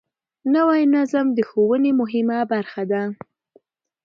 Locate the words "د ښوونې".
1.33-1.91